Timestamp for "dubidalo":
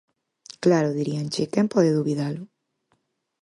1.97-2.43